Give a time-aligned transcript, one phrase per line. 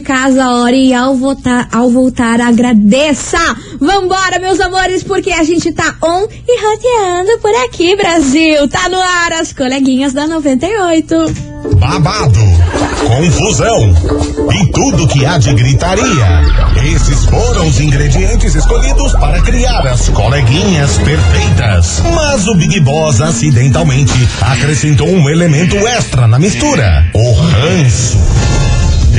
[0.00, 3.38] Casa, ore e ao voltar, ao voltar, agradeça.
[3.80, 8.68] Vambora, meus amores, porque a gente tá on e roteando por aqui, Brasil.
[8.68, 11.14] Tá no ar as coleguinhas da 98.
[11.78, 12.40] Babado,
[13.06, 13.94] confusão
[14.52, 16.42] e tudo que há de gritaria.
[16.94, 22.02] Esses foram os ingredientes escolhidos para criar as coleguinhas perfeitas.
[22.14, 28.18] Mas o Big Boss acidentalmente acrescentou um elemento extra na mistura: o ranço.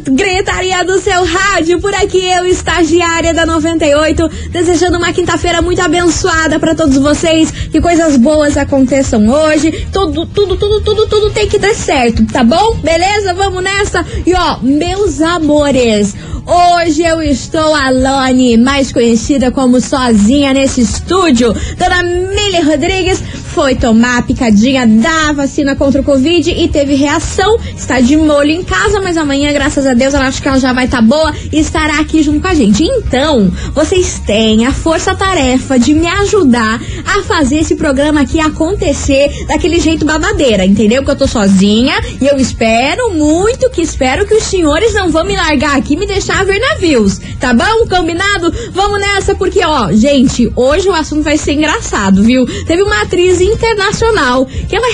[0.00, 1.80] gritaria do seu rádio.
[1.80, 7.50] Por aqui eu, estagiária da 98, desejando uma quinta-feira muito abençoada para todos vocês.
[7.50, 9.86] Que coisas boas aconteçam hoje.
[9.92, 12.74] Tudo, tudo, tudo, tudo, tudo tem que dar certo, tá bom?
[12.76, 13.34] Beleza?
[13.34, 14.04] Vamos nessa?
[14.26, 16.14] E ó, meus amores,
[16.48, 21.52] Hoje eu estou alone, mais conhecida como sozinha nesse estúdio.
[21.76, 23.20] Dona Mili Rodrigues
[23.52, 27.58] foi tomar a picadinha da vacina contra o Covid e teve reação.
[27.76, 30.72] Está de molho em casa, mas amanhã, graças a Deus, ela acho que ela já
[30.72, 32.84] vai estar tá boa e estará aqui junto com a gente.
[32.84, 39.80] Então, vocês têm a força-tarefa de me ajudar a fazer esse programa aqui acontecer daquele
[39.80, 41.02] jeito babadeira, entendeu?
[41.02, 45.24] Que eu tô sozinha e eu espero muito que espero que os senhores não vão
[45.24, 47.86] me largar aqui me deixar ver navios, tá bom?
[47.88, 48.52] Combinado?
[48.72, 52.46] Vamos nessa, porque, ó, gente, hoje o assunto vai ser engraçado, viu?
[52.66, 54.86] Teve uma atriz internacional que ela,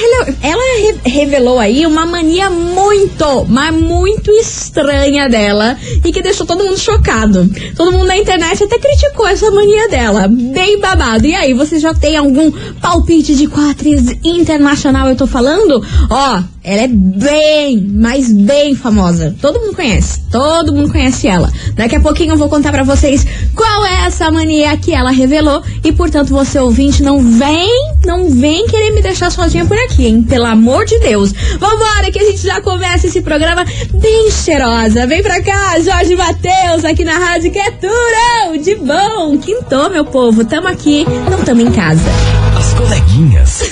[0.43, 0.63] ela
[1.05, 7.49] revelou aí uma mania muito, mas muito estranha dela e que deixou todo mundo chocado.
[7.77, 10.29] Todo mundo na internet até criticou essa mania dela.
[10.29, 11.27] Bem babado.
[11.27, 12.51] E aí, você já tem algum
[12.81, 15.85] palpite de qual atriz internacional eu tô falando?
[16.11, 19.35] Ó, ela é bem, mas bem famosa.
[19.41, 20.21] Todo mundo conhece.
[20.31, 21.51] Todo mundo conhece ela.
[21.75, 25.61] Daqui a pouquinho eu vou contar para vocês qual é essa mania que ela revelou.
[25.83, 27.69] E portanto, você ouvinte, não vem,
[28.07, 30.23] não vem querer me deixar sozinha por aqui, hein?
[30.23, 31.33] Pelo amor de Deus.
[31.59, 33.65] Vambora, que a gente já começa esse programa
[33.95, 35.05] bem cheirosa.
[35.07, 39.37] Vem pra cá, Jorge Matheus, aqui na Rádio que é turão, de bom.
[39.39, 40.45] Quintou, meu povo.
[40.45, 42.09] Tamo aqui, não tamo em casa.
[42.57, 43.63] As coleguinhas.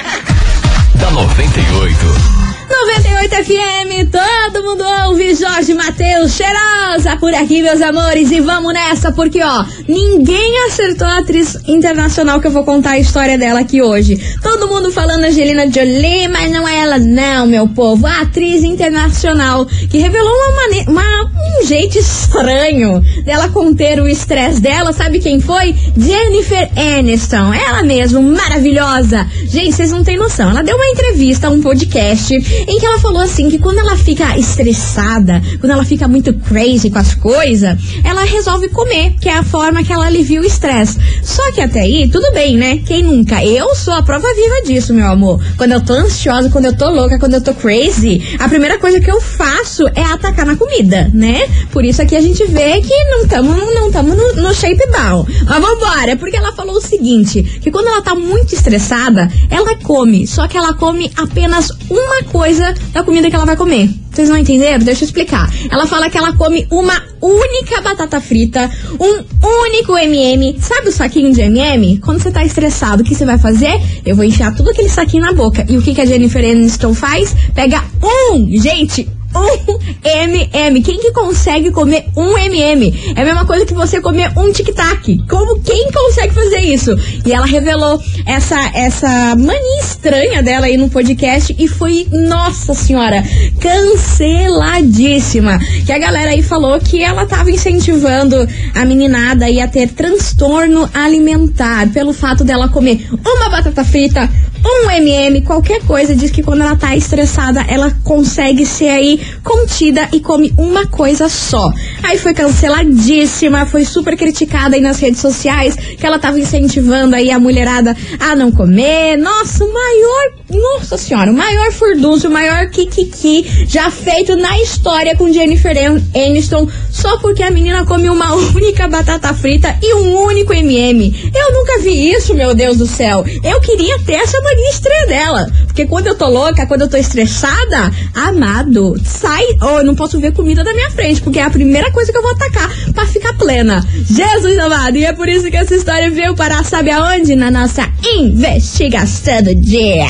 [1.17, 2.38] da 98.
[2.69, 9.11] 98 FM, todo mundo ouve Jorge Matheus, cheirosa por aqui, meus amores, e vamos nessa,
[9.11, 13.81] porque ó, ninguém acertou a atriz internacional que eu vou contar a história dela aqui
[13.81, 14.22] hoje.
[14.44, 19.66] Todo mundo falando Angelina Jolie, mas não é ela não, meu povo, a atriz internacional
[19.66, 25.75] que revelou uma, uma um jeito estranho dela conter o estresse dela, sabe quem foi?
[25.97, 29.28] Jennifer Aniston, ela mesmo, maravilhosa.
[29.47, 33.22] Gente, vocês não têm noção, ela deu uma entrevista, um podcast em que ela falou
[33.22, 38.24] assim que quando ela fica estressada, quando ela fica muito crazy com as coisas, ela
[38.24, 40.97] resolve comer, que é a forma que ela alivia o estresse.
[41.24, 42.78] Só que até aí, tudo bem, né?
[42.85, 43.44] Quem nunca?
[43.44, 45.41] Eu sou a prova viva disso, meu amor.
[45.58, 49.00] Quando eu tô ansiosa, quando eu tô louca, quando eu tô crazy, a primeira coisa
[49.00, 51.36] que eu faço é atacar na comida, né?
[51.71, 55.25] Por isso aqui a gente vê que não estamos não tamo no, no shape bom.
[55.47, 60.25] Mas vambora, porque ela falou o seguinte, que quando ela tá muito estressada, ela come,
[60.27, 63.89] só que ela come apenas uma coisa coisa da comida que ela vai comer.
[64.11, 64.84] Vocês não entenderam?
[64.84, 65.51] Deixa eu explicar.
[65.69, 68.69] Ela fala que ela come uma única batata frita,
[68.99, 69.23] um
[69.66, 70.57] único MM.
[70.59, 71.99] Sabe o saquinho de MM?
[71.99, 73.79] Quando você tá estressado, o que você vai fazer?
[74.05, 75.66] Eu vou enfiar tudo aquele saquinho na boca.
[75.69, 77.35] E o que, que a Jennifer Aniston faz?
[77.53, 80.82] Pega um, gente, um MM.
[80.82, 83.14] Quem que consegue comer um MM?
[83.16, 85.24] É a mesma coisa que você comer um tic-tac.
[85.29, 86.91] Como quem consegue fazer isso?
[87.26, 93.24] E ela revelou essa essa mania estranha dela aí no podcast e foi, nossa senhora,
[93.59, 95.59] canceladíssima.
[95.85, 98.35] Que a galera aí falou que ela tava incentivando
[98.74, 104.29] a meninada aí a ter transtorno alimentar pelo fato dela comer uma batata frita,
[104.67, 110.09] um MM, qualquer coisa, diz que quando ela tá estressada, ela consegue ser aí contida
[110.11, 111.72] e come uma coisa só.
[112.03, 117.31] Aí foi canceladíssima, foi super criticada aí nas redes sociais, que ela tava incentivando aí
[117.31, 119.17] a mulherada a não comer.
[119.17, 125.16] Nossa, o maior, nossa senhora, o maior furdúncio, o maior kikiki já feito na história
[125.16, 125.75] com Jennifer
[126.14, 131.31] Aniston, só porque a menina come uma única batata frita e um único MM.
[131.34, 133.23] Eu nunca vi isso, meu Deus do céu.
[133.43, 135.49] Eu queria ter essa mania estranha dela.
[135.65, 139.45] Porque quando eu tô louca, quando eu tô estressada, amado, sai.
[139.61, 142.17] Oh, eu não posso ver comida da minha frente, porque é a primeira coisa que
[142.17, 143.85] eu vou atacar pra ficar plena.
[144.05, 147.35] Jesus amado, e é por isso que essa história veio parar, sabe aonde?
[147.35, 150.07] Na nossa investigação do dia.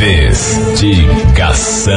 [0.00, 1.94] Investigação.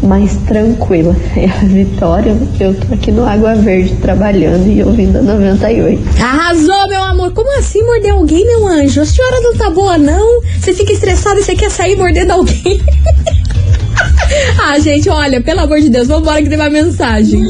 [0.03, 1.15] mais tranquila.
[1.36, 6.01] É a Vitória, eu tô aqui no Água Verde trabalhando e ouvindo a 98.
[6.22, 7.31] Arrasou, meu amor.
[7.31, 9.01] Como assim morder alguém, meu anjo?
[9.01, 10.41] A senhora não tá boa, não?
[10.60, 12.81] Você fica estressada e você quer sair mordendo alguém?
[14.62, 17.41] ah, gente, olha, pelo amor de Deus, vambora que tem uma mensagem.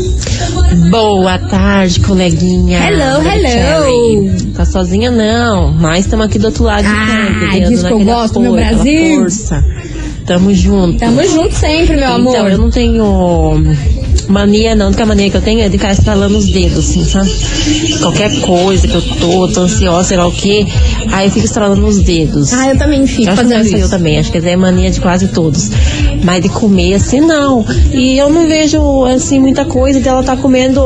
[0.89, 2.79] Boa tarde, coleguinha.
[2.79, 4.29] Hello, hello.
[4.29, 4.51] Cherry.
[4.53, 7.93] Tá sozinha não, mas estamos aqui do outro lado Ah, do campo, dando diz que
[7.93, 9.21] eu gosto, meu apoio, Brasil.
[9.21, 9.65] Força.
[10.25, 10.99] Tamo junto.
[10.99, 12.33] Tamo junto sempre, meu amor.
[12.33, 13.61] Então, eu não tenho
[14.27, 17.03] mania não, porque a mania que eu tenho é de ficar estalando os dedos, assim,
[17.03, 17.29] sabe?
[17.99, 20.65] Qualquer coisa que eu tô, tô ansiosa, sei lá o quê,
[21.11, 22.53] aí eu fico estalando os dedos.
[22.53, 23.89] Ah, eu também fico fazendo ser eu isso.
[23.89, 25.69] também, acho que é mania de quase todos.
[26.23, 27.65] Mas de comer assim, não.
[27.91, 30.81] E eu não vejo, assim, muita coisa dela tá comendo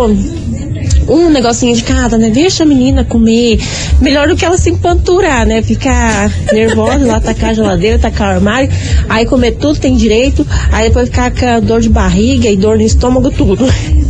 [1.08, 2.30] um negocinho de cada, né?
[2.30, 3.60] Deixa a menina comer.
[4.02, 5.62] Melhor do que ela se empanturar, né?
[5.62, 8.70] Ficar nervosa, lá tacar a geladeira, tacar o armário,
[9.10, 12.84] aí comer tudo, tem direito, aí depois ficar com dor de barriga e dor no
[12.84, 13.66] estômago, tudo.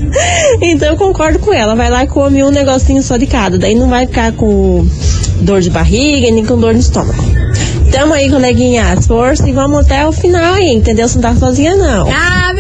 [0.62, 3.76] Então eu concordo com ela, vai lá e come um negocinho só de cada, daí
[3.76, 4.88] não vai ficar com
[5.42, 7.22] dor de barriga nem com dor no estômago.
[7.92, 11.08] Tamo aí, coleguinhas, força e vamos até o final aí, entendeu?
[11.08, 12.10] Você não tá sozinha, não.
[12.10, 12.54] Ah,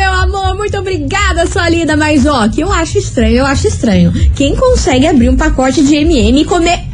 [0.65, 1.95] muito obrigada, sua linda.
[1.95, 4.11] Mas, ó, que eu acho estranho, eu acho estranho.
[4.35, 6.84] Quem consegue abrir um pacote de MM e comer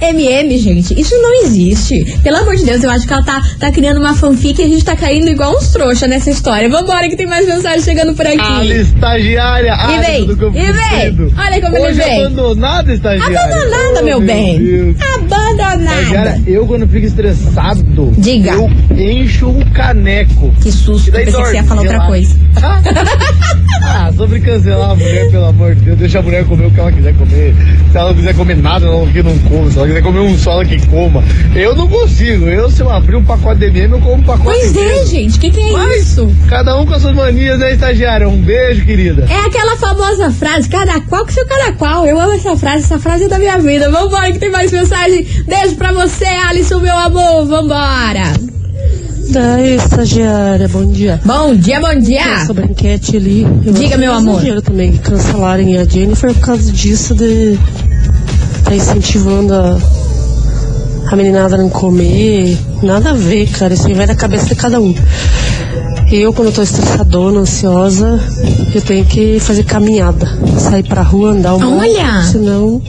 [0.00, 0.98] MM, gente?
[0.98, 2.04] Isso não existe.
[2.22, 4.68] Pelo amor de Deus, eu acho que ela tá, tá criando uma fanfic e a
[4.68, 6.68] gente tá caindo igual uns trouxa nessa história.
[6.68, 8.38] Vambora, que tem mais mensagem chegando por aqui.
[8.40, 11.32] A estagiária, E vem, e vem.
[11.36, 12.24] Olha como ele Hoje vem.
[12.24, 13.38] abandonada, estagiária.
[13.40, 14.58] Abandonada, Oh, meu bem.
[14.58, 14.96] Deus.
[15.14, 15.82] Abandonada.
[16.02, 18.52] Estagiária, eu quando fico estressado, Diga.
[18.52, 20.52] eu encho um caneco.
[20.62, 22.34] Que susto, E daí pensei que você ia falar outra coisa.
[23.82, 26.78] Ah, sobre cancelar a mulher, pelo amor de Deus, deixa a mulher comer o que
[26.78, 27.54] ela quiser comer.
[27.90, 30.52] Se ela não quiser comer nada, não não come, se ela quiser comer um só,
[30.52, 31.22] ela que coma.
[31.54, 32.46] Eu não consigo.
[32.46, 35.06] Eu, se eu abrir um pacote de MM, eu como um pacote Pois é, inteiro.
[35.06, 36.30] gente, o que, que é Mas, isso?
[36.48, 38.28] Cada um com as suas manias, né, estagiária?
[38.28, 39.26] Um beijo, querida.
[39.28, 42.06] É aquela famosa frase, cada qual com seu cada qual.
[42.06, 43.90] Eu amo essa frase, essa frase é da minha vida.
[43.90, 45.26] Vambora que tem mais mensagem.
[45.46, 47.46] Beijo pra você, Alisson, meu amor.
[47.46, 48.32] Vambora.
[49.30, 51.20] Daí, estagiária, bom dia.
[51.24, 52.44] Bom dia, bom dia.
[52.46, 53.46] Sobre a enquete ali.
[53.64, 54.42] eu Diga, meu amor.
[54.62, 57.56] também cancelarem a Jennifer por causa disso de
[58.70, 59.76] tá incentivando a,
[61.10, 62.56] a meninada a não comer.
[62.80, 63.74] Nada a ver, cara.
[63.74, 64.94] Isso aí vai da cabeça de cada um.
[66.08, 68.20] Eu, quando eu tô estressadona, ansiosa,
[68.72, 70.38] eu tenho que fazer caminhada.
[70.56, 72.04] Sair pra rua, andar um Olha!
[72.04, 72.82] pouco, Senão.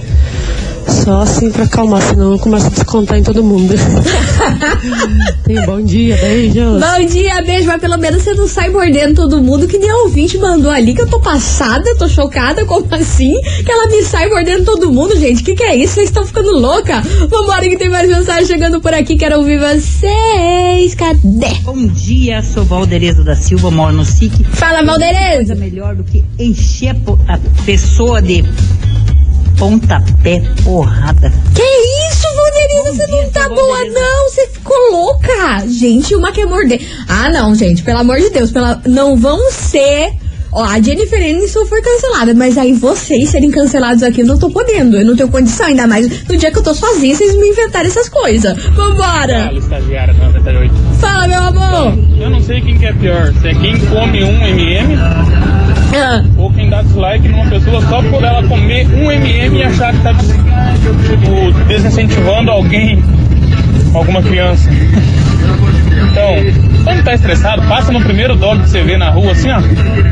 [0.88, 3.74] Só assim pra acalmar, senão eu começo a descontar em todo mundo.
[5.44, 6.80] Tenha bom dia, beijos.
[6.80, 9.98] Bom dia, beijo, mas pelo menos você não sai mordendo todo mundo que nem a
[9.98, 13.34] ouvinte mandou ali, que eu tô passada, tô chocada, como assim?
[13.64, 15.96] Que ela me sai mordendo todo mundo, gente, que que é isso?
[15.96, 17.02] Vocês estão ficando louca?
[17.30, 21.54] Vambora que tem mais mensagem chegando por aqui, quero ouvir vocês, cadê?
[21.64, 24.44] Bom dia, sou Valdereza da Silva, moro no SIC.
[24.52, 25.56] Fala, Coisa Valdereza!
[25.56, 26.96] melhor do que encher
[27.28, 28.44] a pessoa de
[29.62, 31.32] pontapé porrada.
[31.54, 35.68] Que isso, Valdereza, Bom você dia, não tá seu boa não, você ficou louca.
[35.68, 36.82] Gente, uma quer morder.
[37.08, 38.82] Ah, não, gente, pelo amor de Deus, pela...
[38.88, 40.14] não vão ser...
[40.52, 44.50] Ó, a Jennifer Aniston foi cancelada, mas aí vocês serem cancelados aqui eu não tô
[44.50, 47.50] podendo, eu não tenho condição, ainda mais no dia que eu tô sozinha, vocês me
[47.50, 48.58] inventarem essas coisas.
[48.76, 49.46] Vambora!
[49.46, 50.74] Fala, estagiária 98.
[51.00, 52.11] Fala, meu amor!
[52.22, 54.96] Eu não sei quem que é pior, se é quem come um MM
[56.38, 60.04] ou quem dá dislike numa pessoa só por ela comer um MM e achar que
[60.04, 63.04] tá tipo, desincentivando alguém,
[63.96, 64.70] alguma criança.
[66.12, 69.58] Então, quando tá estressado, passa no primeiro dog que você vê na rua, assim, ó,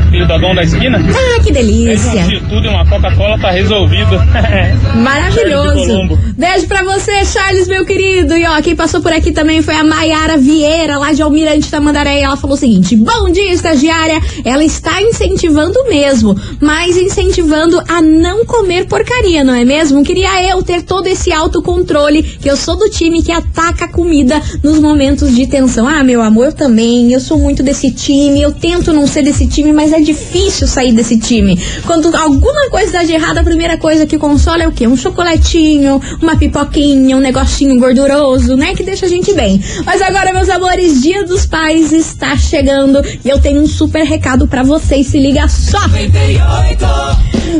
[0.06, 0.98] aquele dogão da esquina.
[0.98, 2.40] ah, que Pede um delícia!
[2.48, 4.16] tudo e uma Coca-Cola, tá resolvido.
[4.96, 6.18] Maravilhoso.
[6.36, 8.36] Beijo pra você, Charles, meu querido.
[8.36, 12.20] E ó, quem passou por aqui também foi a Maiara Vieira, lá de Almirante Tamandaré.
[12.20, 14.20] Ela falou o seguinte: Bom dia, estagiária.
[14.44, 20.02] Ela está incentivando mesmo, mas incentivando a não comer porcaria, não é mesmo?
[20.02, 24.40] Queria eu ter todo esse autocontrole, que eu sou do time que ataca a comida
[24.62, 25.88] nos momentos de tensão.
[25.88, 27.12] Ah, meu amor, eu também.
[27.12, 28.40] Eu sou muito desse time.
[28.40, 31.58] Eu tento não ser desse time, mas é difícil sair desse time.
[31.86, 34.86] Quando alguma coisa dá de errado, a primeira coisa que consola é o quê?
[34.86, 38.74] Um chocolatinho, uma pipoquinha, um negocinho gorduroso, né?
[38.74, 39.62] Que deixa a gente bem.
[39.84, 44.46] Mas agora, meus amores, Dia dos Pais está chegando e eu tenho um super recado
[44.46, 45.06] pra vocês.
[45.06, 45.80] Se liga só!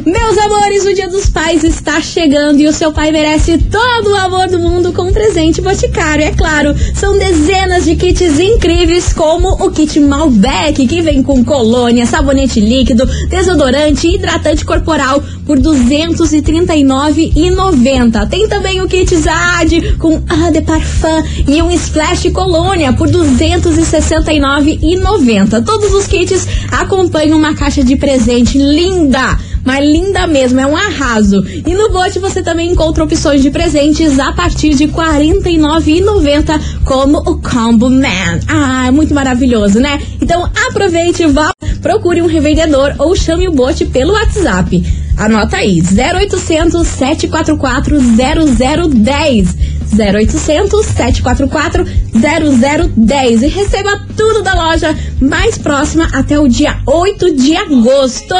[0.06, 4.16] Meus amores, o Dia dos Pais está chegando e o seu pai merece todo o
[4.16, 6.74] amor do mundo com um presente boticário, é claro.
[6.94, 7.49] São dezenas
[7.90, 14.14] de kits incríveis, como o kit Malbec, que vem com colônia, sabonete líquido, desodorante e
[14.14, 18.28] hidratante corporal por R$ 239,90.
[18.28, 23.14] Tem também o kit Zad com Eau de Parfum e um Splash Colônia por R$
[23.14, 25.64] 269,90.
[25.64, 31.44] Todos os kits acompanham uma caixa de presente linda mas linda mesmo, é um arraso.
[31.46, 37.18] E no Bote você também encontra opções de presentes a partir de R$ 49,90, como
[37.18, 38.40] o Combo Man.
[38.48, 40.00] Ah, é muito maravilhoso, né?
[40.20, 41.50] Então aproveite, vá,
[41.80, 44.82] procure um revendedor ou chame o Bote pelo WhatsApp.
[45.16, 49.80] Anota aí, 0800 744 0010.
[49.92, 57.56] 0800 744 0010 e receba tudo da loja mais próxima até o dia 8 de
[57.56, 58.34] agosto.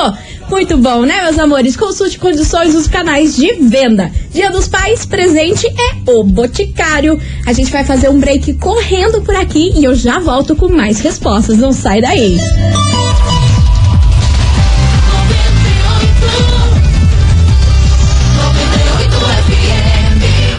[0.50, 1.76] Muito bom, né, meus amores?
[1.76, 4.10] Consulte condições nos canais de venda.
[4.32, 7.20] Dia dos Pais, presente é o Boticário.
[7.46, 10.98] A gente vai fazer um break correndo por aqui e eu já volto com mais
[10.98, 11.56] respostas.
[11.56, 12.36] Não sai daí.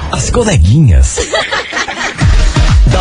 [0.09, 1.30] As coleguinhas.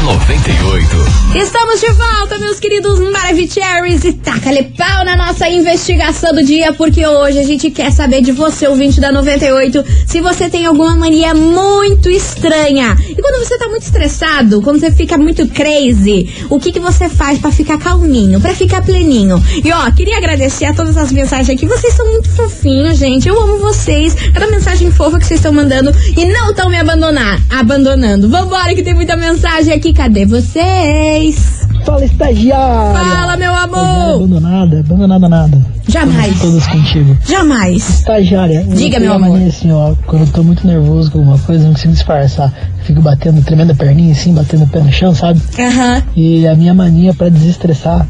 [0.00, 1.11] Da 98.
[1.35, 7.07] Estamos de volta, meus queridos Maravicheries, e taca-lhe pau na nossa investigação do dia, porque
[7.07, 11.33] hoje a gente quer saber de você, ouvinte da 98, se você tem alguma mania
[11.35, 12.97] muito estranha.
[13.09, 17.09] E quando você tá muito estressado, quando você fica muito crazy, o que que você
[17.09, 19.40] faz pra ficar calminho, pra ficar pleninho?
[19.64, 23.40] E ó, queria agradecer a todas as mensagens aqui, vocês são muito fofinhos, gente, eu
[23.40, 28.28] amo vocês, cada mensagem fofa que vocês estão mandando e não estão me abandonar, abandonando.
[28.28, 31.61] Vambora que tem muita mensagem aqui, cadê vocês?
[31.85, 32.92] Fala, estagiária!
[32.99, 34.14] Fala, meu Estagiária amor!
[34.16, 35.66] abandonada, abandonada nada.
[35.88, 36.38] Jamais.
[36.40, 37.16] Todas contigo.
[37.26, 37.88] Jamais.
[37.88, 39.30] Estagiária, Diga, meu amor.
[39.30, 42.52] mania assim, ó, quando eu tô muito nervoso com alguma coisa, eu não consigo disfarçar.
[42.78, 45.40] Eu fico batendo, tremendo a perninha assim, batendo o pé no chão, sabe?
[45.59, 46.02] Aham.
[46.14, 48.06] E a minha mania pra desestressar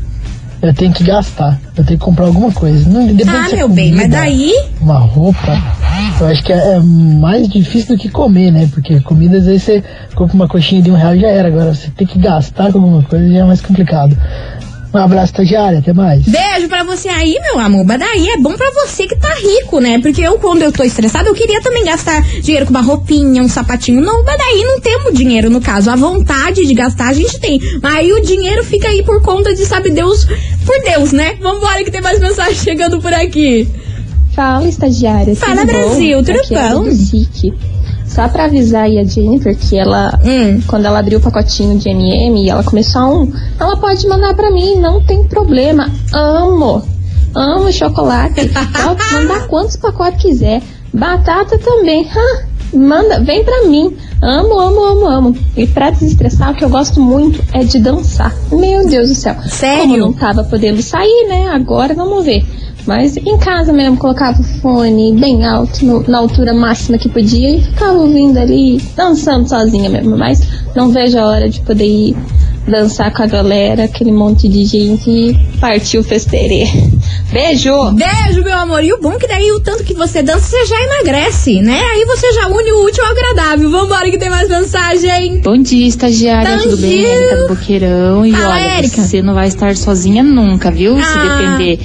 [0.63, 2.89] eu tenho que gastar, eu tenho que comprar alguma coisa.
[2.89, 4.53] Não, Ah, é meu bem, mas comida, daí.
[4.81, 5.59] Uma roupa,
[6.21, 8.69] eu acho que é, é mais difícil do que comer, né?
[8.73, 11.49] Porque comida, às vezes você compra uma coxinha de um real e já era.
[11.49, 14.17] Agora, você tem que gastar com alguma coisa já é mais complicado.
[14.93, 16.25] Um abraço, estagiária, até mais.
[16.25, 17.85] Beijo pra você aí, meu amor.
[17.85, 20.01] Mas daí é bom pra você que tá rico, né?
[20.01, 23.49] Porque eu, quando eu tô estressada, eu queria também gastar dinheiro com uma roupinha, um
[23.49, 24.25] sapatinho novo.
[24.25, 25.91] Mas daí não temos dinheiro, no caso.
[25.91, 27.61] A vontade de gastar a gente tem.
[27.81, 30.27] Mas aí o dinheiro fica aí por conta de, sabe Deus,
[30.67, 31.37] por Deus, né?
[31.41, 33.69] Vambora que tem mais mensagem chegando por aqui.
[34.35, 35.37] Fala, estagiária.
[35.37, 35.89] Fala, tudo bom?
[35.89, 36.91] Brasil, tudo Aqui é bom?
[36.91, 37.53] SIC.
[38.13, 40.61] Só pra avisar aí a Jennifer que ela, Hum.
[40.67, 44.35] quando ela abriu o pacotinho de MM e ela começou a um, ela pode mandar
[44.35, 45.89] pra mim, não tem problema.
[46.13, 46.83] Amo,
[47.35, 48.49] amo chocolate.
[48.49, 50.61] Pode mandar quantos pacotes quiser.
[50.93, 52.05] Batata também.
[52.11, 52.43] Ha,
[52.77, 53.97] manda, vem pra mim.
[54.21, 55.37] Amo, amo, amo, amo.
[55.57, 58.35] E pra desestressar, o que eu gosto muito é de dançar.
[58.51, 59.37] Meu Deus do céu.
[59.47, 59.83] Sério?
[59.83, 61.47] Como não tava podendo sair, né?
[61.55, 62.45] Agora vamos ver.
[62.87, 67.57] Mas em casa mesmo, colocava o fone bem alto, no- na altura máxima que podia,
[67.57, 70.17] e ficava ouvindo ali, dançando sozinha mesmo.
[70.17, 70.41] Mas
[70.75, 72.17] não vejo a hora de poder ir
[72.67, 76.65] dançar com a galera, aquele monte de gente e partir o festerê.
[77.33, 77.73] Beijo!
[77.93, 78.83] Beijo, meu amor.
[78.85, 81.81] E o bom é que daí o tanto que você dança, você já emagrece, né?
[81.93, 83.71] Aí você já une o útil ao agradável.
[83.71, 85.41] Vambora que tem mais mensagem.
[85.41, 87.05] Bom dia, estagiária, Bom tudo bem?
[87.05, 88.27] Érica do Boqueirão.
[88.27, 89.03] E Fala, olha, Érica.
[89.03, 90.97] você não vai estar sozinha nunca, viu?
[90.97, 91.57] Se Ah.
[91.57, 91.79] depender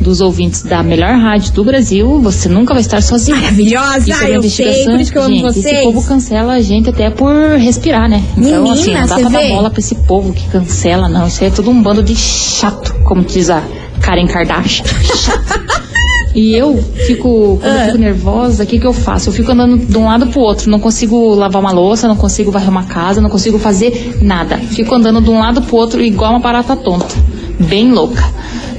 [0.00, 3.36] dos ouvintes da melhor rádio do Brasil, você nunca vai estar sozinha.
[3.38, 5.66] Maravilhosa, sobre a eu sei, por isso que eu amo gente, vocês.
[5.66, 8.22] Esse povo cancela a gente até por respirar, né?
[8.36, 11.26] Então, Menina, assim, não dá pra dar bola pra esse povo que cancela, não.
[11.26, 13.62] Isso aí é tudo um bando de chato, como diz a
[14.00, 14.84] Karen Kardashian.
[15.16, 15.86] Chato.
[16.34, 17.78] E eu fico, quando Ah.
[17.80, 19.30] eu fico nervosa, o que, que eu faço?
[19.30, 20.70] Eu fico andando de um lado pro outro.
[20.70, 24.58] Não consigo lavar uma louça, não consigo varrer uma casa, não consigo fazer nada.
[24.58, 27.14] Fico andando de um lado pro outro igual uma barata tonta.
[27.60, 28.22] Bem louca.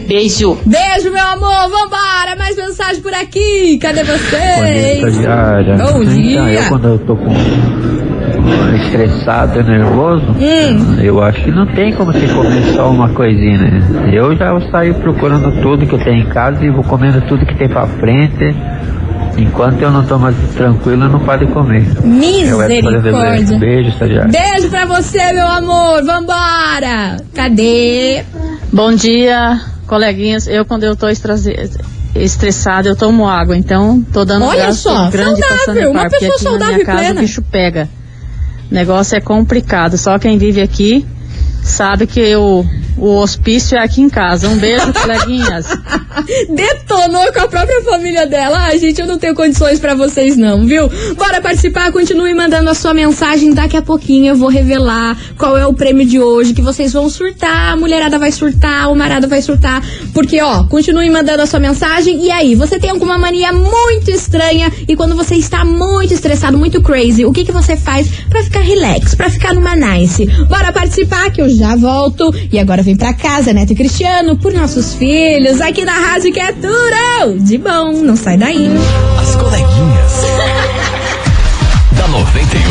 [0.07, 0.57] Beijo.
[0.65, 1.69] Beijo, meu amor.
[1.69, 2.35] Vambora.
[2.37, 3.77] Mais mensagem por aqui.
[3.81, 5.01] Cadê Bom dia, vocês?
[5.01, 6.39] Bom Então, dia.
[6.61, 7.33] eu quando eu tô com
[8.75, 10.99] estressado, nervoso, Hum.
[11.01, 14.09] eu acho que não tem como você comer só uma coisinha, né?
[14.13, 17.55] Eu já saio procurando tudo que eu tenho em casa e vou comendo tudo que
[17.55, 18.55] tem pra frente.
[19.37, 21.85] Enquanto eu não tô mais tranquilo, não pode comer.
[22.03, 23.59] Eu é Misericórdia.
[23.59, 24.31] Beijo, estagiário.
[24.31, 26.03] Beijo pra você, meu amor.
[26.03, 27.17] Vambora.
[27.35, 28.23] Cadê?
[28.73, 30.47] Bom dia, coleguinhas.
[30.47, 33.55] Eu, quando eu tô estressada, eu tomo água.
[33.55, 36.85] Então, tô dando Olha só, grande saudável, passando uma pessoa aqui na saudável minha e
[36.85, 37.19] casa plena.
[37.19, 37.89] o bicho pega.
[38.69, 39.97] O negócio é complicado.
[39.97, 41.05] Só quem vive aqui
[41.63, 42.65] sabe que o,
[42.97, 44.47] o hospício é aqui em casa.
[44.47, 45.67] Um beijo, coleguinhas.
[46.49, 48.57] Detonou com a própria família dela.
[48.59, 50.89] Ai, gente, eu não tenho condições pra vocês não, viu?
[51.15, 53.53] Bora participar, continue mandando a sua mensagem.
[53.53, 57.09] Daqui a pouquinho eu vou revelar qual é o prêmio de hoje, que vocês vão
[57.09, 59.83] surtar, a mulherada vai surtar, o marado vai surtar.
[60.13, 62.25] Porque, ó, continue mandando a sua mensagem.
[62.25, 66.81] E aí, você tem alguma mania muito estranha e quando você está muito estressado, muito
[66.81, 70.25] crazy, o que que você faz pra ficar relax, pra ficar numa nice?
[70.49, 72.33] Bora participar que eu já volto.
[72.51, 76.39] E agora vem pra casa, Neto e Cristiano, por nossos filhos, aqui na Rádio que
[76.39, 77.91] é tudo de bom.
[78.01, 78.69] Não sai daí.
[79.19, 80.11] As coleguinhas.
[81.91, 82.66] da 98.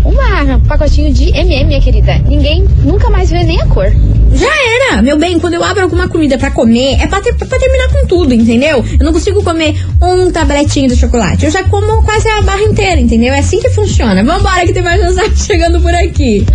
[0.05, 3.91] uma um pacotinho de MM, minha querida, ninguém nunca mais vê nem a cor.
[4.33, 4.47] Já
[4.91, 5.01] era!
[5.01, 8.05] Meu bem, quando eu abro alguma comida pra comer, é pra, ter- pra terminar com
[8.07, 8.83] tudo, entendeu?
[8.99, 11.45] Eu não consigo comer um tabletinho de chocolate.
[11.45, 13.33] Eu já como quase a barra inteira, entendeu?
[13.33, 14.23] É assim que funciona.
[14.23, 16.45] Vambora que tem mais mensagem chegando por aqui.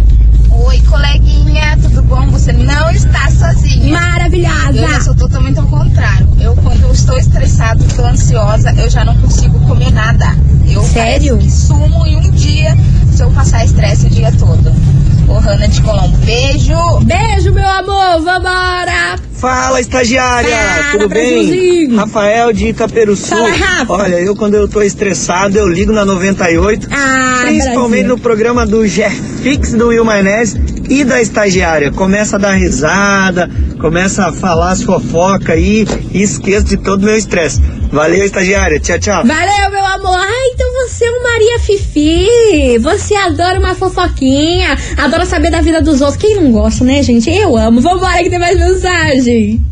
[0.55, 2.29] Oi, coleguinha, tudo bom?
[2.31, 3.93] Você não está sozinha.
[3.93, 4.73] Maravilhosa!
[4.95, 6.29] Eu sou totalmente ao contrário.
[6.41, 10.37] Eu, quando eu estou estressada, estou ansiosa, eu já não consigo comer nada.
[10.71, 11.39] Eu Sério?
[11.51, 12.77] Sumo em um dia
[13.13, 14.73] se eu passar estresse o dia todo.
[15.29, 16.75] Ô, Hanna de Colombo, beijo!
[17.05, 19.17] Beijo, meu amor, vambora!
[19.33, 20.57] Fala, estagiária!
[20.57, 21.45] Fala, Tudo bem?
[21.47, 21.97] Brasilzinho.
[21.97, 23.29] Rafael de Itaperuçu.
[23.29, 23.93] Fala, Rafa.
[23.93, 28.17] Olha, eu quando eu tô estressado, eu ligo na 98, Ah, principalmente Brasil.
[28.17, 31.93] no programa do Jeff Fix do Will Maionese e da estagiária.
[31.93, 37.05] Começa a dar risada, começa a falar as fofocas aí e esqueço de todo o
[37.05, 37.61] meu estresse.
[37.93, 38.81] Valeu, estagiária.
[38.81, 39.23] Tchau, tchau.
[39.23, 40.17] Valeu, meu amor.
[40.19, 42.79] Ah, então você é um Maria Fifi.
[42.79, 46.17] Você adora uma fofoquinha, adora saber da vida dos outros.
[46.17, 47.29] Quem não gosta, né, gente?
[47.31, 47.83] Eu amo.
[47.83, 49.63] Vambora que tem mais mensagem.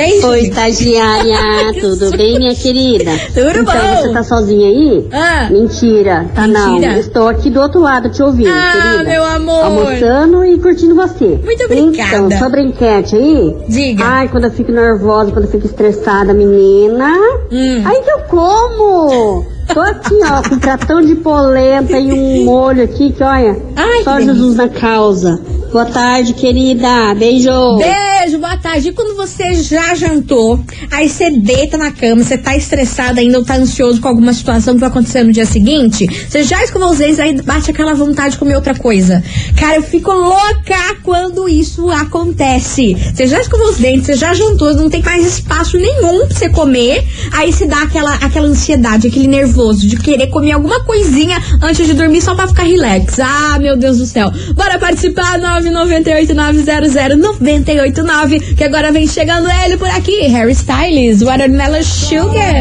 [0.00, 0.24] Quem?
[0.24, 1.36] Oi, estagiária,
[1.78, 3.10] tudo bem, minha querida?
[3.34, 3.96] Tudo então, bom.
[4.02, 5.08] você tá sozinha aí?
[5.12, 5.48] Ah.
[5.50, 6.92] Mentira, tá Mentira?
[6.92, 6.98] não.
[6.98, 9.10] Estou aqui do outro lado te ouvindo, Ah, querida.
[9.10, 9.64] meu amor.
[9.64, 11.38] Almoçando e curtindo você.
[11.44, 12.16] Muito obrigada.
[12.16, 13.56] Então, sobre a enquete aí?
[13.68, 14.04] Diga.
[14.04, 17.10] Ai, quando eu fico nervosa, quando eu fico estressada, menina.
[17.52, 17.82] Hum.
[17.84, 19.44] Aí que eu como!
[19.72, 24.02] Tô aqui, ó, com um pratão de polenta e um molho aqui que, olha, Ai,
[24.02, 25.38] só Jesus na causa.
[25.72, 27.14] Boa tarde, querida.
[27.14, 27.76] Beijo.
[27.76, 28.88] Beijo, boa tarde.
[28.88, 30.58] E quando você já jantou,
[30.90, 34.74] aí você deita na cama, você tá estressado ainda ou tá ansioso com alguma situação
[34.74, 38.32] que vai acontecer no dia seguinte, você já escovou os dentes, aí bate aquela vontade
[38.32, 39.22] de comer outra coisa.
[39.56, 42.96] Cara, eu fico louca quando isso acontece.
[43.14, 46.48] Você já escovou os dentes, você já jantou, não tem mais espaço nenhum pra você
[46.48, 51.86] comer, aí se dá aquela, aquela ansiedade, aquele nervoso de querer comer alguma coisinha antes
[51.86, 53.20] de dormir só pra ficar relax.
[53.20, 54.32] Ah, meu Deus do céu.
[54.56, 62.54] Bora participar, 998-900-989, que agora vem chegando ele por aqui, Harry Styles, Watermelon Sugar.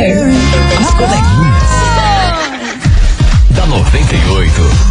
[0.79, 1.69] As coleguinhas.
[3.51, 4.89] Da 98.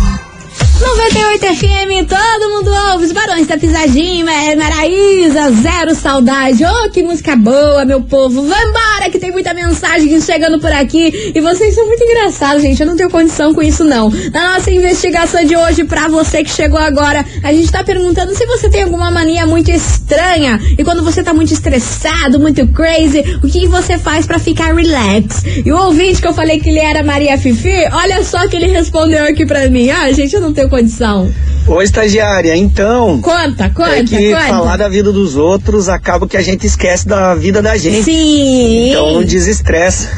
[0.80, 6.64] 98 FM, todo mundo ouve os barões da pisadinha, Mar- Maraísa, zero saudade.
[6.64, 8.42] Oh, que música boa, meu povo.
[8.42, 11.32] Vambora, que tem muita mensagem chegando por aqui.
[11.34, 12.80] E vocês são muito engraçados, gente.
[12.80, 14.10] Eu não tenho condição com isso, não.
[14.32, 18.46] Na nossa investigação de hoje, pra você que chegou agora, a gente tá perguntando se
[18.46, 20.60] você tem alguma mania muito estranha.
[20.76, 25.42] E quando você tá muito estressado, muito crazy, o que você faz pra ficar relax?
[25.64, 28.66] E o ouvinte que eu falei que ele era Maria Fifi, olha só que ele
[28.66, 29.90] respondeu aqui pra mim.
[29.90, 31.30] Ah, gente, eu não tenho condição.
[31.66, 33.20] Ô, estagiária, então.
[33.20, 34.46] Conta, conta, é que conta.
[34.46, 38.04] falar da vida dos outros acaba que a gente esquece da vida da gente.
[38.04, 38.90] Sim.
[38.90, 40.08] Então não desestressa.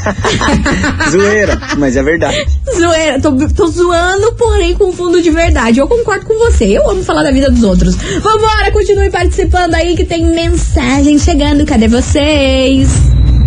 [1.10, 2.46] Zoeira, mas é verdade.
[2.76, 5.78] Zoeira, tô, tô zoando, porém com fundo de verdade.
[5.78, 6.64] Eu concordo com você.
[6.66, 7.96] Eu amo falar da vida dos outros.
[7.96, 11.64] Vambora, continue participando aí que tem mensagem chegando.
[11.64, 12.88] Cadê vocês?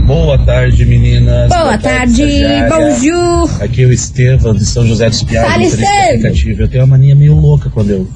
[0.05, 1.47] Boa tarde, meninas.
[1.47, 2.69] Boa tarde, estagiária.
[2.69, 3.63] bonjour.
[3.63, 6.09] Aqui é o Estevam, de São José dos motorista Estevam.
[6.09, 6.61] aplicativo.
[6.61, 8.07] Eu tenho uma mania meio louca quando eu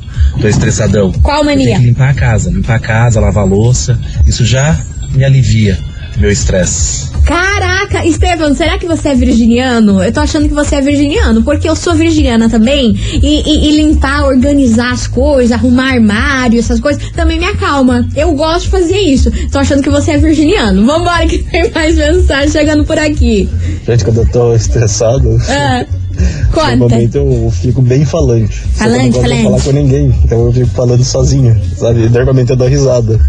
[0.42, 1.14] tô estressadão.
[1.24, 1.64] Qual mania?
[1.64, 3.98] Eu tenho que limpar a casa, limpar a casa, lavar a louça.
[4.26, 4.78] Isso já
[5.14, 5.80] me alivia
[6.20, 7.08] meu estresse.
[7.26, 10.02] Caraca, Estevam, será que você é virginiano?
[10.02, 12.96] Eu tô achando que você é virginiano, porque eu sou virginiana também.
[13.22, 18.08] E, e- e limpar, organizar as coisas, arrumar armário, essas coisas, também me acalma.
[18.16, 19.30] Eu gosto de fazer isso.
[19.52, 20.86] Tô achando que você é virginiano.
[20.86, 23.50] Vambora que tem mais mensagem chegando por aqui.
[23.86, 25.86] Gente, quando eu tô estressado, Ah,
[26.54, 26.76] conta.
[26.78, 28.56] normalmente eu fico bem falante.
[28.56, 29.44] Só que eu Falante, não gosto de falante.
[29.44, 30.16] falar com ninguém.
[30.24, 32.08] Então eu fico falando sozinho, sabe?
[32.10, 33.20] Normalmente eu dou risada.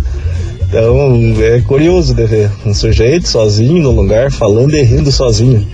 [0.68, 5.66] Então é curioso de ver um sujeito sozinho no lugar, falando e rindo sozinho.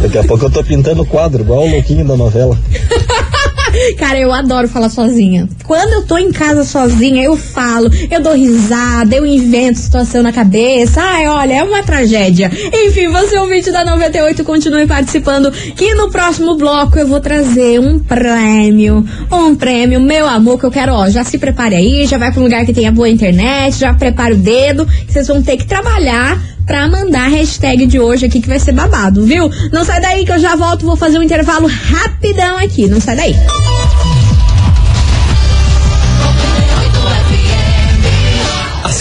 [0.00, 2.58] Daqui a pouco eu tô pintando quadro, igual o louquinho da novela.
[3.96, 5.48] Cara, eu adoro falar sozinha.
[5.64, 10.32] Quando eu tô em casa sozinha, eu falo, eu dou risada, eu invento situação na
[10.32, 11.00] cabeça.
[11.00, 12.50] Ai, olha, é uma tragédia.
[12.72, 15.50] Enfim, você ouvinte da 98, continue participando.
[15.50, 19.04] Que no próximo bloco eu vou trazer um prêmio.
[19.30, 22.40] Um prêmio, meu amor, que eu quero, ó, já se prepare aí, já vai pra
[22.40, 25.66] um lugar que tenha boa internet, já prepara o dedo, que vocês vão ter que
[25.66, 29.50] trabalhar pra mandar a hashtag de hoje aqui que vai ser babado, viu?
[29.72, 32.86] Não sai daí que eu já volto, vou fazer um intervalo rapidão aqui.
[32.86, 33.34] Não sai daí.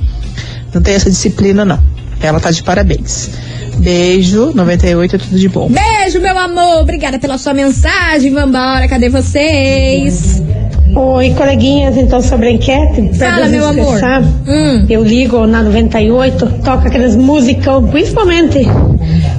[0.73, 1.79] Não tenho essa disciplina, não.
[2.21, 3.29] Ela tá de parabéns.
[3.77, 5.69] Beijo, 98 é tudo de bom.
[5.69, 6.81] Beijo, meu amor.
[6.81, 8.31] Obrigada pela sua mensagem.
[8.33, 10.41] Vambora, cadê vocês?
[10.99, 13.99] Oi, coleguinhas, então sobre a enquete, Fala, meu amor.
[14.47, 14.83] Hum.
[14.89, 18.65] eu ligo na 98, toca aquelas musicão, principalmente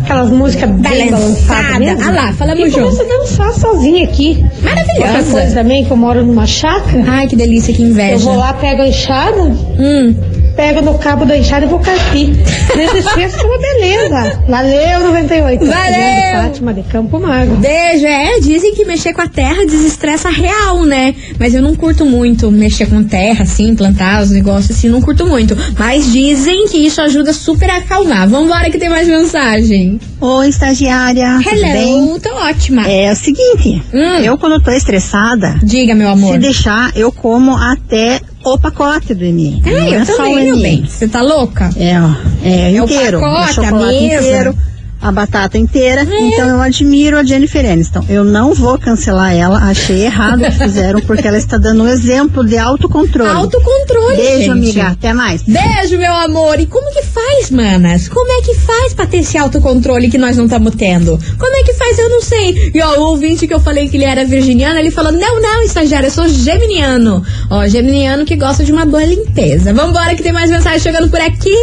[0.04, 1.16] aquelas músicas bem Balançada.
[1.16, 2.02] balançadas mesmo.
[2.08, 4.44] Ah lá, falamos e começo a dançar sozinha aqui.
[4.62, 5.16] Maravilhosa.
[5.18, 7.04] Outra coisa também, que eu moro numa chácara.
[7.08, 8.12] Ai, que delícia, que inveja.
[8.14, 10.14] Eu vou lá, pego a enxada, Hum.
[10.58, 12.30] Pego no cabo da enxada e vou carpir.
[12.76, 14.42] É uma beleza.
[14.48, 15.64] Valeu, 98.
[15.64, 16.42] Valeu.
[16.42, 17.54] Fátima de Campo Magro.
[17.58, 21.14] Beijo, é, dizem que mexer com a terra desestressa real, né?
[21.38, 25.24] Mas eu não curto muito mexer com terra, assim, plantar os negócios assim, não curto
[25.26, 25.56] muito.
[25.78, 28.28] Mas dizem que isso ajuda super a acalmar.
[28.28, 30.00] Vambora que tem mais mensagem.
[30.20, 31.38] Oi, estagiária.
[31.40, 32.20] tudo Hello, bem?
[32.20, 32.88] tô ótima.
[32.88, 34.18] É o seguinte, Hum.
[34.24, 36.32] eu quando tô estressada, diga meu amor.
[36.32, 38.20] Se deixar, eu como até
[38.54, 39.24] o pacote do.
[39.24, 39.30] Ai,
[39.72, 40.84] Não eu é também, o meu bem.
[40.86, 41.70] Você tá louca?
[41.76, 42.10] É, ó,
[42.42, 43.20] é, É o inteiro.
[43.20, 44.16] pacote, o chocolate a mesa.
[44.26, 44.56] inteiro,
[45.00, 46.02] a batata inteira.
[46.02, 46.20] É.
[46.28, 48.04] Então eu admiro a Jennifer Aniston.
[48.08, 49.58] Eu não vou cancelar ela.
[49.58, 53.30] Achei errado o que fizeram, porque ela está dando um exemplo de autocontrole.
[53.30, 54.50] Autocontrole, Beijo, gente.
[54.50, 54.86] amiga.
[54.88, 55.42] Até mais.
[55.42, 56.58] Beijo, meu amor.
[56.60, 58.08] E como que faz, manas?
[58.08, 61.18] Como é que faz pra ter esse autocontrole que nós não estamos tendo?
[61.38, 61.98] Como é que faz?
[61.98, 62.72] Eu não sei.
[62.74, 65.62] E ó, o ouvinte que eu falei que ele era virginiano, ele falou: não, não,
[65.62, 67.22] estagiário, eu sou geminiano.
[67.50, 69.72] Ó, geminiano que gosta de uma boa limpeza.
[69.72, 71.54] Vambora que tem mais mensagem chegando por aqui.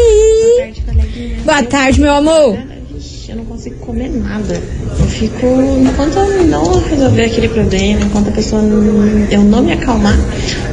[1.46, 2.58] Boa tarde, meu amor.
[3.36, 4.54] Eu não consigo comer nada.
[4.98, 5.46] Eu fico.
[5.82, 10.18] Enquanto eu não resolver aquele problema, enquanto a pessoa não, eu não me acalmar,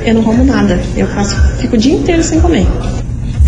[0.06, 0.80] eu não como nada.
[0.96, 2.64] Eu faço, fico o dia inteiro sem comer.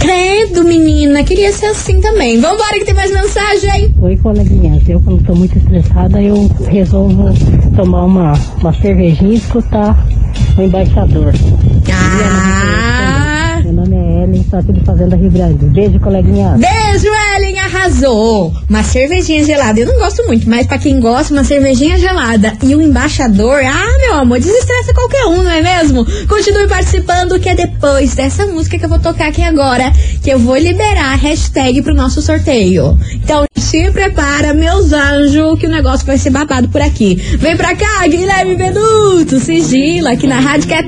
[0.00, 2.40] Credo, menina, queria ser assim também.
[2.40, 3.94] Vambora que tem mais mensagem.
[4.02, 4.82] Oi, coleguinhas.
[4.88, 7.32] Eu, quando estou muito estressada, eu resolvo
[7.76, 9.96] tomar uma, uma cervejinha e escutar
[10.58, 11.32] o embaixador.
[11.92, 13.60] Ah!
[13.64, 15.64] Meu nome é Ellen, sou aqui do Fazenda Rio Grande.
[15.66, 16.58] Beijo, coleguinha.
[16.58, 18.52] Beijo, Ellen, arrasou.
[18.68, 19.80] Uma cervejinha gelada.
[19.80, 22.56] Eu não gosto muito, mas pra quem gosta, uma cervejinha gelada.
[22.62, 26.04] E o embaixador, ah, meu amor, desestressa qualquer um, não é mesmo?
[26.26, 30.38] Continue participando, que é depois dessa música que eu vou tocar aqui agora, que eu
[30.38, 32.98] vou liberar a hashtag pro nosso sorteio.
[33.14, 37.14] Então, se prepara, meus anjos, que o negócio vai ser babado por aqui.
[37.38, 40.82] Vem pra cá, Guilherme Benuto, sigila aqui na Rádio que é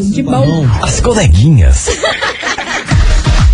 [0.00, 0.66] de bom.
[0.82, 1.88] As coleguinhas.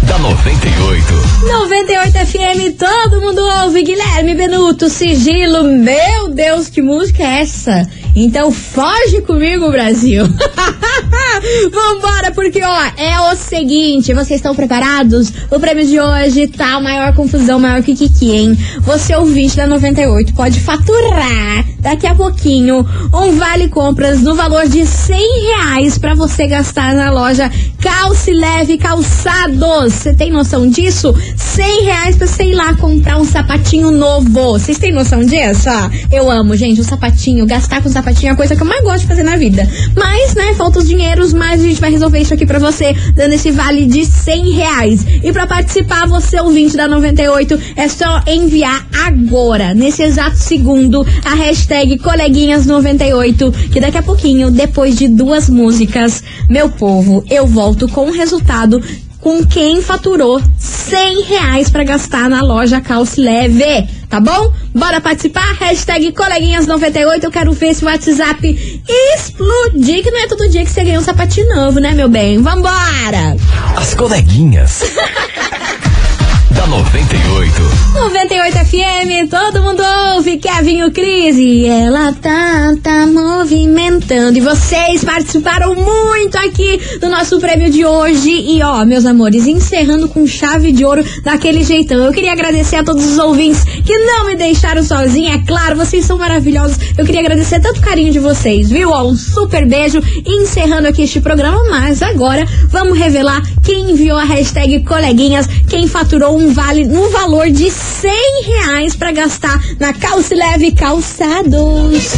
[0.09, 1.14] da 98.
[1.47, 3.83] 98 FM, todo mundo ouve.
[3.83, 5.64] Guilherme Benuto, sigilo.
[5.64, 7.87] Meu Deus, que música é essa?
[8.14, 10.25] Então foge comigo, Brasil.
[11.71, 15.33] Vambora, porque ó, é o seguinte, vocês estão preparados?
[15.51, 18.59] O prêmio de hoje tá maior confusão, maior que Kiki, hein?
[18.81, 24.85] Você ouvinte da 98 pode faturar daqui a pouquinho um vale compras no valor de
[24.85, 29.94] 100 reais pra você gastar na loja Calce Leve Calçados.
[29.94, 31.14] Você tem noção disso?
[31.37, 34.53] 100 reais pra você ir lá comprar um sapatinho novo.
[34.53, 35.68] Vocês têm noção disso?
[35.68, 37.47] Ah, eu amo, gente, o sapatinho.
[37.47, 39.68] Gastar com sapatinho é a coisa que eu mais gosto de fazer na vida.
[39.96, 43.32] Mas, né, falta os dinheiros, mas a gente vai resolver isso aqui pra você, dando
[43.32, 45.06] esse vale de 100 reais.
[45.22, 51.34] E pra participar, você ouvinte da 98, é só enviar agora, nesse exato segundo, a
[51.34, 58.08] hashtag coleguinhas98, que daqui a pouquinho, depois de duas músicas, meu povo, eu volto com
[58.08, 58.80] o resultado
[59.20, 64.52] com quem faturou 100 reais pra gastar na loja Calce Leve, tá bom?
[64.74, 65.54] Bora participar?
[65.59, 70.85] Hashtag coleguinhas98, eu quero ver esse WhatsApp explodir, que não é todo dia que você
[70.85, 72.40] ganha um sapatinho novo, né, meu bem?
[72.40, 73.37] Vambora!
[73.76, 74.83] As coleguinhas.
[76.59, 77.88] da 98.
[77.94, 79.83] 98 FM, todo mundo
[80.14, 84.37] ouve, Kevin o Cris e ela tá, tá movimentando.
[84.37, 88.31] E vocês participaram muito aqui do nosso prêmio de hoje.
[88.31, 91.99] E ó, meus amores, encerrando com chave de ouro daquele jeitão.
[91.99, 95.35] Eu queria agradecer a todos os ouvintes que não me deixaram sozinha.
[95.35, 96.77] É claro, vocês são maravilhosos.
[96.97, 98.90] Eu queria agradecer tanto o carinho de vocês, viu?
[98.90, 100.01] Ó, um super beijo.
[100.27, 106.37] Encerrando aqui este programa, mas agora vamos revelar quem enviou a hashtag coleguinhas, quem faturou
[106.37, 112.14] um vale no valor de 100 reais pra gastar na Calce Leve Calçados.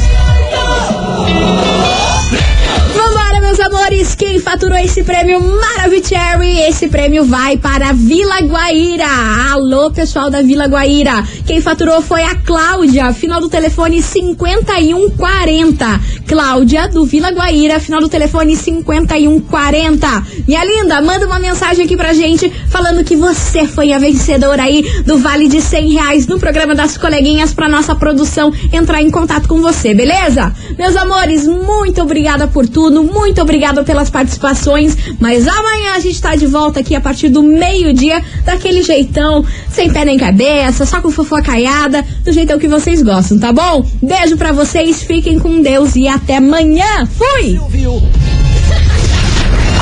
[2.95, 4.15] Vambora, meus amores!
[4.15, 6.61] Quem faturou esse prêmio Maravicherry?
[6.61, 9.07] Esse prêmio vai para Vila Guaíra.
[9.53, 11.25] Alô, pessoal da Vila Guaíra.
[11.47, 16.01] Quem faturou foi a Cláudia, final do telefone 5140.
[16.27, 20.27] Cláudia, do Vila Guaíra, final do telefone 5140.
[20.47, 24.20] Minha linda, manda uma mensagem aqui pra gente falando que você foi a vencedora
[24.61, 29.11] aí do Vale de 100 reais no programa das coleguinhas pra nossa produção entrar em
[29.11, 30.53] contato com você, beleza?
[30.79, 36.37] Meus amores, muito obrigada por tudo, muito obrigada pelas participações, mas amanhã a gente tá
[36.37, 41.11] de volta aqui a partir do meio-dia, daquele jeitão, sem pé nem cabeça, só com
[41.11, 43.85] fofocaiada, do jeitão que vocês gostam, tá bom?
[44.03, 47.07] Beijo pra vocês, fiquem com Deus e até amanhã.
[47.07, 47.59] Fui!